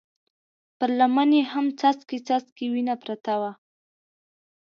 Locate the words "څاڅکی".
1.79-2.17, 2.27-2.65